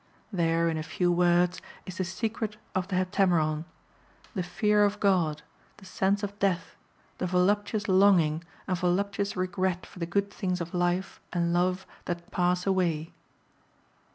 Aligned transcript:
There, 0.33 0.67
in 0.67 0.79
a 0.79 0.81
few 0.81 1.11
words, 1.11 1.61
is 1.85 1.97
the 1.99 2.03
secret 2.03 2.57
of 2.73 2.87
THE 2.87 2.95
HEPTAMERON: 2.95 3.65
the 4.33 4.41
fear 4.41 4.83
of 4.83 4.99
God, 4.99 5.43
the 5.77 5.85
sense 5.85 6.23
of 6.23 6.39
death, 6.39 6.75
the 7.19 7.27
voluptuous 7.27 7.87
longing 7.87 8.43
and 8.67 8.75
voluptuous 8.75 9.37
regret 9.37 9.85
for 9.85 9.99
the 9.99 10.07
good 10.07 10.33
things 10.33 10.59
of 10.59 10.73
life 10.73 11.21
and 11.31 11.53
love 11.53 11.85
that 12.05 12.31
pass 12.31 12.65
away. 12.65 13.13